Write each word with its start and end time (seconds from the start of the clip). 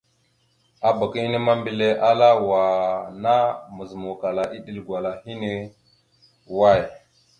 Abak 0.89 1.13
inne 1.19 1.37
ma, 1.45 1.53
mbile 1.61 1.87
ala 2.09 2.29
ya: 2.31 2.41
"Wa 2.47 2.61
ana 3.07 3.33
mawa 3.45 3.71
mazǝmawkala 3.75 4.43
iɗel 4.57 4.77
gwala 4.85 5.09
hine 5.23 5.51
away?". 6.49 6.81